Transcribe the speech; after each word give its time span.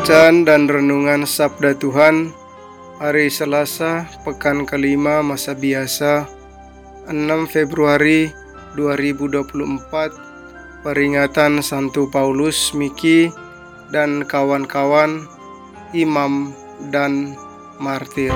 Bacaan 0.00 0.48
dan 0.48 0.64
Renungan 0.64 1.28
Sabda 1.28 1.76
Tuhan 1.76 2.32
Hari 3.04 3.28
Selasa, 3.28 4.08
Pekan 4.24 4.64
kelima 4.64 5.20
Masa 5.20 5.52
Biasa 5.52 6.24
6 7.04 7.20
Februari 7.44 8.32
2024 8.80 9.52
Peringatan 10.80 11.60
Santo 11.60 12.08
Paulus 12.08 12.72
Miki 12.72 13.28
dan 13.92 14.24
kawan-kawan 14.24 15.28
Imam 15.92 16.56
dan 16.88 17.36
Martir. 17.76 18.32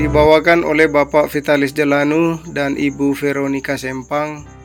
Dibawakan 0.00 0.64
oleh 0.64 0.88
Bapak 0.88 1.28
Vitalis 1.28 1.76
Jelanu 1.76 2.40
dan 2.56 2.80
Ibu 2.80 3.12
Veronica 3.12 3.76
Sempang 3.76 4.63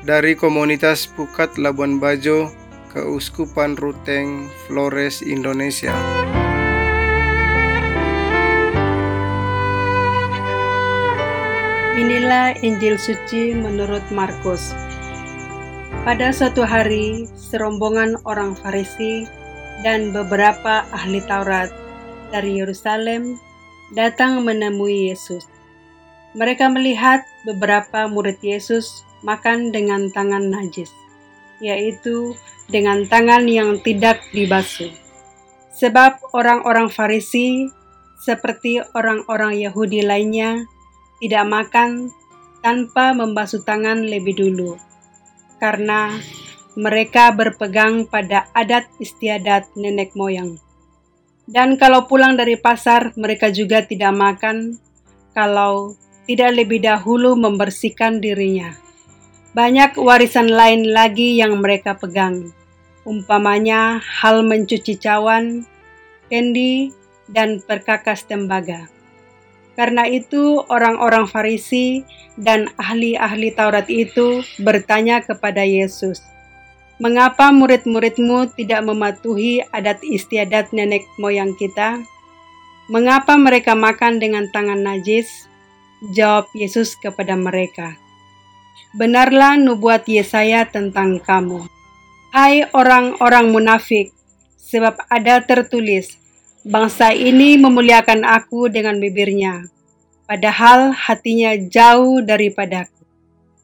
dari 0.00 0.32
komunitas 0.32 1.04
Pukat 1.04 1.60
Labuan 1.60 2.00
Bajo, 2.00 2.48
Keuskupan 2.90 3.76
Ruteng, 3.76 4.48
Flores, 4.64 5.20
Indonesia. 5.20 5.92
Inilah 12.00 12.56
Injil 12.64 12.96
suci 12.96 13.52
menurut 13.52 14.02
Markus. 14.08 14.72
Pada 16.00 16.32
suatu 16.32 16.64
hari, 16.64 17.28
serombongan 17.36 18.16
orang 18.24 18.56
Farisi 18.56 19.28
dan 19.84 20.16
beberapa 20.16 20.88
ahli 20.96 21.20
Taurat 21.28 21.68
dari 22.32 22.56
Yerusalem 22.56 23.36
datang 23.92 24.40
menemui 24.48 25.12
Yesus. 25.12 25.44
Mereka 26.32 26.72
melihat 26.72 27.20
beberapa 27.44 28.08
murid 28.08 28.40
Yesus 28.40 29.04
makan 29.20 29.72
dengan 29.72 30.08
tangan 30.12 30.48
najis, 30.48 30.90
yaitu 31.60 32.34
dengan 32.70 33.04
tangan 33.06 33.44
yang 33.50 33.78
tidak 33.82 34.22
dibasuh. 34.32 34.90
Sebab 35.76 36.34
orang-orang 36.36 36.92
Farisi, 36.92 37.68
seperti 38.20 38.84
orang-orang 38.92 39.56
Yahudi 39.56 40.04
lainnya, 40.04 40.64
tidak 41.20 41.44
makan 41.48 42.12
tanpa 42.60 43.16
membasuh 43.16 43.64
tangan 43.64 44.04
lebih 44.04 44.36
dulu, 44.36 44.76
karena 45.56 46.12
mereka 46.76 47.32
berpegang 47.32 48.06
pada 48.06 48.46
adat 48.52 48.86
istiadat 49.00 49.72
nenek 49.74 50.12
moyang. 50.14 50.60
Dan 51.50 51.74
kalau 51.80 52.06
pulang 52.06 52.38
dari 52.38 52.54
pasar, 52.54 53.10
mereka 53.18 53.50
juga 53.50 53.82
tidak 53.82 54.14
makan 54.14 54.78
kalau 55.34 55.98
tidak 56.30 56.62
lebih 56.62 56.78
dahulu 56.78 57.34
membersihkan 57.34 58.22
dirinya. 58.22 58.70
Banyak 59.50 59.98
warisan 59.98 60.46
lain 60.46 60.94
lagi 60.94 61.34
yang 61.34 61.58
mereka 61.58 61.98
pegang, 61.98 62.54
umpamanya 63.02 63.98
hal 63.98 64.46
mencuci 64.46 64.94
cawan, 64.94 65.66
kendi, 66.30 66.94
dan 67.26 67.58
perkakas 67.58 68.22
tembaga. 68.30 68.86
Karena 69.74 70.06
itu, 70.06 70.62
orang-orang 70.70 71.26
Farisi 71.26 72.06
dan 72.38 72.70
ahli-ahli 72.78 73.50
Taurat 73.50 73.90
itu 73.90 74.46
bertanya 74.62 75.18
kepada 75.18 75.66
Yesus, 75.66 76.22
"Mengapa 77.02 77.50
murid-muridmu 77.50 78.54
tidak 78.54 78.86
mematuhi 78.86 79.66
adat 79.74 79.98
istiadat 80.06 80.70
nenek 80.70 81.02
moyang 81.18 81.58
kita? 81.58 81.98
Mengapa 82.86 83.34
mereka 83.34 83.74
makan 83.74 84.22
dengan 84.22 84.46
tangan 84.54 84.78
najis?" 84.78 85.26
Jawab 86.14 86.48
Yesus 86.56 86.96
kepada 86.96 87.36
mereka, 87.36 87.92
benarlah 88.96 89.54
nubuat 89.60 90.06
Yesaya 90.10 90.66
tentang 90.66 91.22
kamu. 91.22 91.66
Hai 92.30 92.66
orang-orang 92.70 93.50
munafik, 93.50 94.14
sebab 94.58 95.02
ada 95.10 95.42
tertulis, 95.42 96.14
bangsa 96.62 97.10
ini 97.10 97.58
memuliakan 97.58 98.22
aku 98.22 98.70
dengan 98.70 99.02
bibirnya, 99.02 99.66
padahal 100.30 100.94
hatinya 100.94 101.58
jauh 101.58 102.22
daripadaku. 102.22 103.02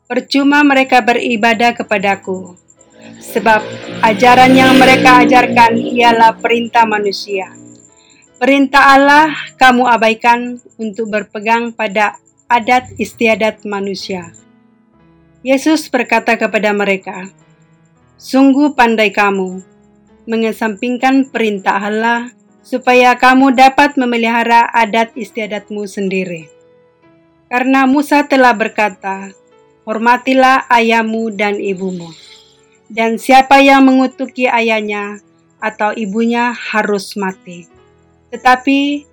Percuma 0.06 0.62
mereka 0.62 1.03
beribadah 1.03 1.75
kepadaku, 1.75 2.55
sebab 3.19 3.62
ajaran 4.06 4.55
yang 4.55 4.78
mereka 4.78 5.22
ajarkan 5.22 5.78
ialah 5.78 6.34
perintah 6.38 6.87
manusia. 6.87 7.50
Perintah 8.37 8.94
Allah 8.94 9.32
kamu 9.56 9.82
abaikan 9.88 10.60
untuk 10.76 11.09
berpegang 11.09 11.72
pada 11.72 12.21
adat 12.47 12.94
istiadat 13.00 13.65
manusia. 13.66 14.31
Yesus 15.47 15.87
berkata 15.87 16.34
kepada 16.34 16.75
mereka, 16.75 17.31
"Sungguh 18.19 18.75
pandai 18.75 19.15
kamu 19.15 19.62
mengesampingkan 20.27 21.31
perintah 21.31 21.79
Allah 21.79 22.34
supaya 22.67 23.15
kamu 23.15 23.55
dapat 23.55 23.95
memelihara 23.95 24.67
adat 24.75 25.15
istiadatmu 25.15 25.87
sendiri. 25.87 26.51
Karena 27.47 27.87
Musa 27.87 28.27
telah 28.27 28.53
berkata, 28.59 29.31
Hormatilah 29.87 30.67
ayahmu 30.67 31.31
dan 31.31 31.62
ibumu, 31.62 32.11
dan 32.91 33.23
siapa 33.23 33.62
yang 33.62 33.87
mengutuki 33.87 34.51
ayahnya 34.51 35.23
atau 35.62 35.95
ibunya 35.95 36.51
harus 36.51 37.15
mati. 37.15 37.71
Tetapi 38.35 39.06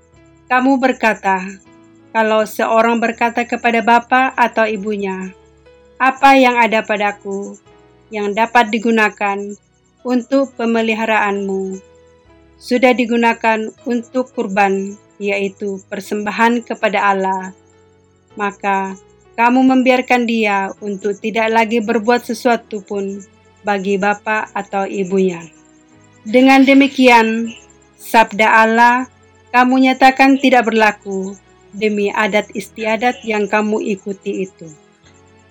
kamu 0.49 0.81
berkata, 0.81 1.45
kalau 2.09 2.41
seorang 2.49 2.97
berkata 2.97 3.45
kepada 3.45 3.85
bapa 3.85 4.33
atau 4.33 4.65
ibunya, 4.65 5.29
apa 6.03 6.35
yang 6.35 6.59
ada 6.59 6.83
padaku 6.83 7.55
yang 8.11 8.35
dapat 8.35 8.67
digunakan 8.67 9.39
untuk 10.03 10.51
pemeliharaanmu 10.59 11.79
sudah 12.59 12.91
digunakan 12.91 13.71
untuk 13.87 14.35
kurban, 14.35 14.99
yaitu 15.15 15.79
persembahan 15.87 16.67
kepada 16.67 17.15
Allah. 17.15 17.55
Maka 18.35 18.99
kamu 19.39 19.63
membiarkan 19.63 20.27
dia 20.27 20.75
untuk 20.83 21.15
tidak 21.23 21.47
lagi 21.55 21.79
berbuat 21.79 22.27
sesuatu 22.27 22.83
pun 22.83 23.23
bagi 23.63 23.95
bapak 23.95 24.51
atau 24.51 24.83
ibunya. 24.83 25.39
Dengan 26.27 26.67
demikian, 26.67 27.47
sabda 27.95 28.47
Allah 28.67 29.07
kamu 29.55 29.87
nyatakan 29.87 30.35
tidak 30.35 30.67
berlaku 30.67 31.39
demi 31.71 32.11
adat 32.11 32.51
istiadat 32.51 33.23
yang 33.23 33.47
kamu 33.47 33.79
ikuti 33.95 34.43
itu 34.43 34.82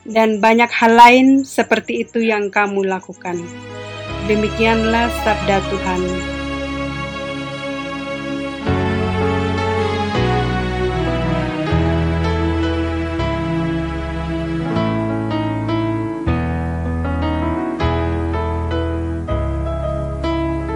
dan 0.02 0.42
banyak 0.42 0.70
hal 0.70 0.92
lain 0.98 1.26
seperti 1.46 2.02
itu 2.02 2.22
yang 2.22 2.50
kamu 2.50 2.86
lakukan. 2.86 3.38
Demikianlah 4.26 5.10
sabda 5.22 5.58
Tuhan. 5.70 6.02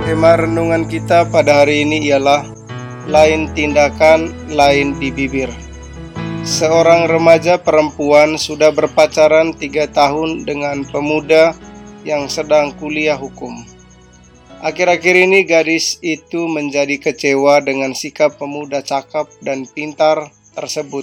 Tema 0.07 0.39
renungan 0.39 0.87
kita 0.87 1.27
pada 1.35 1.67
hari 1.67 1.83
ini 1.83 2.11
ialah 2.11 2.47
lain 3.11 3.51
tindakan, 3.59 4.31
lain 4.55 4.95
di 5.03 5.11
bibir. 5.11 5.66
Seorang 6.47 7.11
remaja 7.11 7.59
perempuan 7.59 8.39
sudah 8.39 8.71
berpacaran 8.71 9.51
tiga 9.59 9.91
tahun 9.91 10.47
dengan 10.47 10.87
pemuda 10.87 11.59
yang 12.07 12.31
sedang 12.31 12.71
kuliah 12.79 13.19
hukum. 13.19 13.67
Akhir-akhir 14.63 15.27
ini 15.27 15.43
gadis 15.43 15.99
itu 16.07 16.47
menjadi 16.47 17.03
kecewa 17.03 17.67
dengan 17.67 17.99
sikap 17.99 18.39
pemuda 18.39 18.79
cakap 18.79 19.27
dan 19.43 19.67
pintar 19.67 20.31
tersebut. 20.55 21.03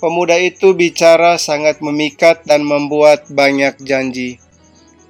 Pemuda 0.00 0.40
itu 0.40 0.72
bicara 0.72 1.36
sangat 1.36 1.84
memikat 1.84 2.40
dan 2.48 2.64
membuat 2.64 3.28
banyak 3.28 3.76
janji, 3.84 4.40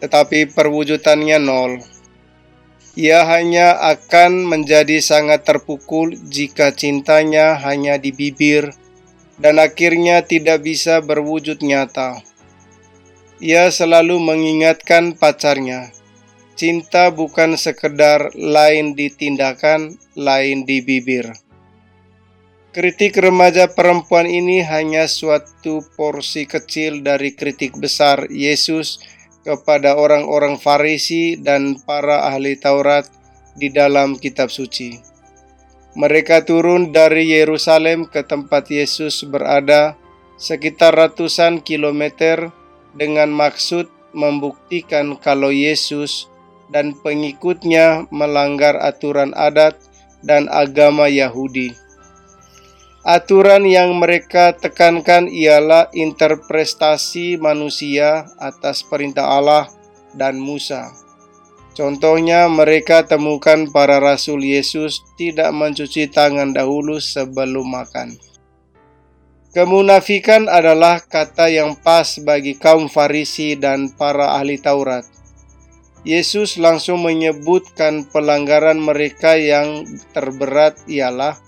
tetapi 0.02 0.50
perwujudannya 0.50 1.38
nol. 1.38 1.78
Ia 2.98 3.22
hanya 3.30 3.78
akan 3.94 4.42
menjadi 4.50 4.98
sangat 4.98 5.46
terpukul 5.46 6.18
jika 6.18 6.74
cintanya 6.74 7.54
hanya 7.62 7.94
di 7.94 8.10
bibir 8.10 8.74
dan 9.40 9.56
akhirnya 9.56 10.20
tidak 10.20 10.60
bisa 10.62 11.00
berwujud 11.00 11.64
nyata. 11.64 12.20
Ia 13.40 13.72
selalu 13.72 14.20
mengingatkan 14.20 15.16
pacarnya, 15.16 15.88
cinta 16.60 17.08
bukan 17.08 17.56
sekedar 17.56 18.36
lain 18.36 18.92
di 18.92 19.08
tindakan, 19.08 19.96
lain 20.12 20.68
di 20.68 20.84
bibir. 20.84 21.32
Kritik 22.70 23.18
remaja 23.18 23.66
perempuan 23.66 24.30
ini 24.30 24.62
hanya 24.62 25.10
suatu 25.10 25.82
porsi 25.98 26.46
kecil 26.46 27.02
dari 27.02 27.34
kritik 27.34 27.74
besar 27.80 28.30
Yesus 28.30 29.02
kepada 29.42 29.98
orang-orang 29.98 30.60
Farisi 30.60 31.34
dan 31.40 31.80
para 31.82 32.30
ahli 32.30 32.54
Taurat 32.60 33.08
di 33.58 33.72
dalam 33.72 34.14
kitab 34.20 34.54
suci. 34.54 35.09
Mereka 35.98 36.46
turun 36.46 36.94
dari 36.94 37.34
Yerusalem 37.34 38.06
ke 38.06 38.22
tempat 38.22 38.70
Yesus 38.70 39.26
berada 39.26 39.98
sekitar 40.38 40.94
ratusan 40.94 41.60
kilometer 41.66 42.54
dengan 42.94 43.34
maksud 43.34 43.90
membuktikan 44.14 45.18
kalau 45.18 45.50
Yesus 45.50 46.30
dan 46.70 46.94
pengikutnya 46.94 48.06
melanggar 48.14 48.78
aturan 48.78 49.34
adat 49.34 49.74
dan 50.22 50.46
agama 50.46 51.10
Yahudi. 51.10 51.74
Aturan 53.02 53.66
yang 53.66 53.96
mereka 53.96 54.52
tekankan 54.54 55.26
ialah 55.26 55.90
interpretasi 55.90 57.40
manusia 57.40 58.28
atas 58.38 58.84
perintah 58.84 59.26
Allah 59.26 59.66
dan 60.14 60.38
Musa. 60.38 60.92
Contohnya, 61.80 62.44
mereka 62.44 63.08
temukan 63.08 63.64
para 63.72 63.96
rasul 64.04 64.44
Yesus 64.44 65.00
tidak 65.16 65.48
mencuci 65.56 66.12
tangan 66.12 66.52
dahulu 66.52 67.00
sebelum 67.00 67.72
makan. 67.72 68.20
Kemunafikan 69.56 70.44
adalah 70.44 71.00
kata 71.00 71.48
yang 71.48 71.80
pas 71.80 72.20
bagi 72.20 72.60
kaum 72.60 72.84
Farisi 72.92 73.56
dan 73.56 73.96
para 73.96 74.36
ahli 74.36 74.60
Taurat. 74.60 75.08
Yesus 76.04 76.60
langsung 76.60 77.00
menyebutkan 77.00 78.04
pelanggaran 78.12 78.76
mereka 78.76 79.40
yang 79.40 79.88
terberat 80.12 80.76
ialah 80.84 81.40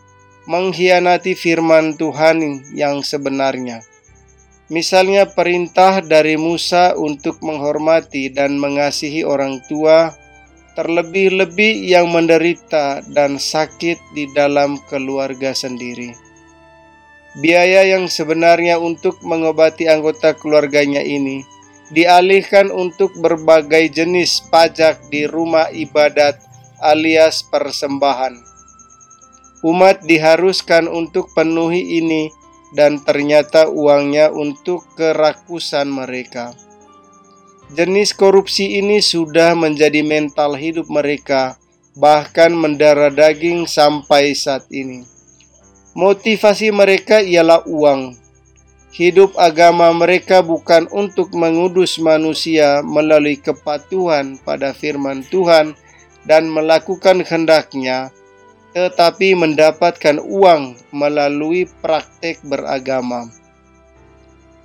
mengkhianati 0.48 1.36
firman 1.36 2.00
Tuhan 2.00 2.72
yang 2.72 3.04
sebenarnya. 3.04 3.84
Misalnya 4.72 5.28
perintah 5.28 6.00
dari 6.00 6.40
Musa 6.40 6.96
untuk 6.96 7.44
menghormati 7.44 8.32
dan 8.32 8.56
mengasihi 8.56 9.20
orang 9.20 9.60
tua, 9.68 10.21
terlebih-lebih 10.78 11.86
yang 11.88 12.08
menderita 12.08 13.04
dan 13.12 13.36
sakit 13.36 14.00
di 14.16 14.28
dalam 14.32 14.80
keluarga 14.88 15.52
sendiri. 15.52 16.16
Biaya 17.40 17.88
yang 17.88 18.12
sebenarnya 18.12 18.76
untuk 18.76 19.16
mengobati 19.24 19.88
anggota 19.88 20.36
keluarganya 20.36 21.00
ini 21.00 21.40
dialihkan 21.92 22.68
untuk 22.68 23.12
berbagai 23.20 23.88
jenis 23.92 24.44
pajak 24.52 25.08
di 25.08 25.24
rumah 25.24 25.68
ibadat 25.72 26.40
alias 26.80 27.44
persembahan 27.48 28.52
umat 29.62 30.02
diharuskan 30.02 30.90
untuk 30.90 31.30
penuhi 31.32 32.02
ini 32.02 32.34
dan 32.74 32.98
ternyata 32.98 33.70
uangnya 33.70 34.34
untuk 34.34 34.82
kerakusan 34.98 35.86
mereka. 35.86 36.50
Jenis 37.72 38.12
korupsi 38.12 38.76
ini 38.84 39.00
sudah 39.00 39.56
menjadi 39.56 40.04
mental 40.04 40.60
hidup 40.60 40.92
mereka, 40.92 41.56
bahkan 41.96 42.52
mendarah 42.52 43.08
daging 43.08 43.64
sampai 43.64 44.36
saat 44.36 44.68
ini. 44.68 45.08
Motivasi 45.96 46.68
mereka 46.68 47.24
ialah 47.24 47.64
uang. 47.64 48.12
Hidup 48.92 49.32
agama 49.40 49.88
mereka 49.96 50.44
bukan 50.44 50.84
untuk 50.92 51.32
mengudus 51.32 51.96
manusia 51.96 52.84
melalui 52.84 53.40
kepatuhan 53.40 54.36
pada 54.44 54.76
firman 54.76 55.24
Tuhan 55.24 55.72
dan 56.28 56.52
melakukan 56.52 57.24
kehendaknya, 57.24 58.12
tetapi 58.76 59.32
mendapatkan 59.32 60.20
uang 60.20 60.76
melalui 60.92 61.64
praktek 61.80 62.36
beragama. 62.44 63.32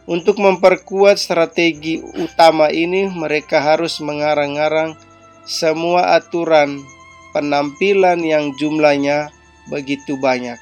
Untuk 0.08 0.40
memperkuat 0.40 1.20
strategi 1.20 2.00
utama 2.00 2.72
ini, 2.72 3.12
mereka 3.12 3.60
harus 3.60 4.00
mengarang-arang 4.00 4.96
semua 5.44 6.16
aturan 6.16 6.80
penampilan 7.36 8.24
yang 8.24 8.56
jumlahnya 8.56 9.36
begitu 9.68 10.16
banyak, 10.16 10.56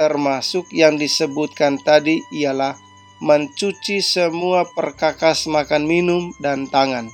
termasuk 0.00 0.64
yang 0.72 0.96
disebutkan 0.96 1.76
tadi 1.84 2.24
ialah 2.32 2.80
mencuci 3.20 4.00
semua 4.00 4.64
perkakas 4.72 5.44
makan 5.44 5.84
minum 5.84 6.32
dan 6.40 6.64
tangan. 6.64 7.12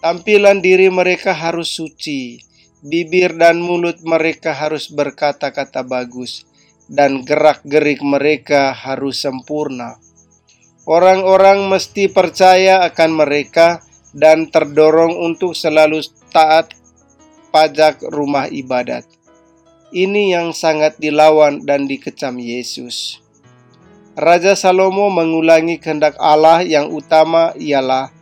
Tampilan 0.00 0.64
diri 0.64 0.88
mereka 0.88 1.36
harus 1.36 1.76
suci, 1.76 2.40
bibir 2.80 3.36
dan 3.36 3.60
mulut 3.60 4.00
mereka 4.00 4.56
harus 4.56 4.88
berkata-kata 4.88 5.84
bagus, 5.84 6.48
dan 6.88 7.20
gerak-gerik 7.20 8.00
mereka 8.00 8.72
harus 8.72 9.20
sempurna. 9.20 10.00
Orang-orang 10.86 11.66
mesti 11.66 12.06
percaya 12.06 12.86
akan 12.86 13.10
mereka 13.18 13.82
dan 14.14 14.46
terdorong 14.46 15.18
untuk 15.18 15.58
selalu 15.58 15.98
taat 16.30 16.78
pajak 17.50 18.06
rumah 18.14 18.46
ibadat. 18.46 19.02
Ini 19.90 20.38
yang 20.38 20.54
sangat 20.54 20.94
dilawan 21.02 21.66
dan 21.66 21.90
dikecam 21.90 22.38
Yesus. 22.38 23.18
Raja 24.14 24.54
Salomo 24.54 25.10
mengulangi 25.10 25.82
kehendak 25.82 26.14
Allah 26.22 26.62
yang 26.62 26.94
utama 26.94 27.50
ialah 27.58 28.14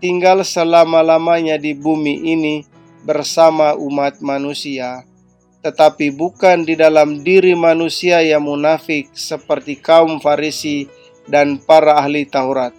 tinggal 0.00 0.40
selama-lamanya 0.40 1.60
di 1.60 1.76
bumi 1.76 2.32
ini 2.32 2.64
bersama 3.04 3.76
umat 3.76 4.24
manusia, 4.24 5.04
tetapi 5.60 6.16
bukan 6.16 6.64
di 6.64 6.80
dalam 6.80 7.20
diri 7.20 7.52
manusia 7.52 8.24
yang 8.24 8.48
munafik 8.48 9.12
seperti 9.12 9.78
kaum 9.78 10.18
Farisi 10.18 10.88
dan 11.26 11.58
para 11.62 11.98
ahli 11.98 12.26
Taurat. 12.26 12.72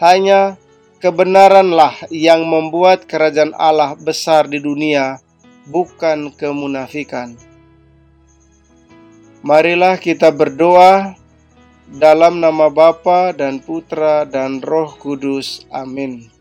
Hanya 0.00 0.56
kebenaranlah 1.00 2.08
yang 2.12 2.44
membuat 2.44 3.08
kerajaan 3.08 3.52
Allah 3.56 3.96
besar 3.96 4.48
di 4.48 4.60
dunia, 4.60 5.20
bukan 5.68 6.32
kemunafikan. 6.32 7.36
Marilah 9.44 10.00
kita 10.00 10.32
berdoa 10.32 11.16
dalam 11.88 12.40
nama 12.40 12.72
Bapa 12.72 13.36
dan 13.36 13.60
Putra 13.60 14.24
dan 14.24 14.64
Roh 14.64 14.96
Kudus. 14.96 15.68
Amin. 15.68 16.32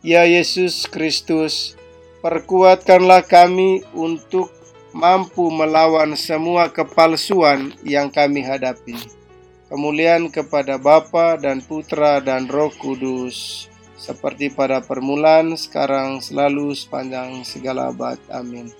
Ya 0.00 0.24
Yesus 0.24 0.88
Kristus, 0.88 1.76
Perkuatkanlah 2.24 3.20
kami 3.28 3.84
untuk 3.92 4.48
mampu 4.96 5.52
melawan 5.52 6.16
semua 6.16 6.72
kepalsuan 6.72 7.76
yang 7.84 8.08
kami 8.08 8.40
hadapi. 8.40 8.96
Kemuliaan 9.74 10.30
kepada 10.30 10.78
Bapa 10.78 11.34
dan 11.34 11.58
Putra 11.58 12.22
dan 12.22 12.46
Roh 12.46 12.70
Kudus, 12.78 13.66
seperti 13.98 14.46
pada 14.46 14.78
permulaan, 14.78 15.58
sekarang, 15.58 16.22
selalu, 16.22 16.78
sepanjang 16.78 17.42
segala 17.42 17.90
abad. 17.90 18.14
Amin. 18.30 18.70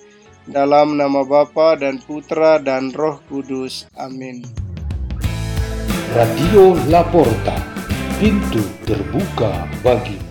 Dalam 0.47 0.95
nama 0.95 1.27
Bapa 1.27 1.75
dan 1.75 1.99
Putra 1.99 2.63
dan 2.63 2.95
Roh 2.95 3.19
Kudus. 3.27 3.91
Amin. 3.99 4.47
Radio 6.15 6.79
Laporta, 6.87 7.59
pintu 8.15 8.63
terbuka 8.87 9.67
bagi 9.83 10.24